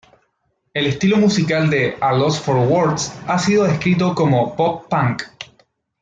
[0.73, 5.21] El estilo musical de A Loss for Words ha sido descrito como pop punk.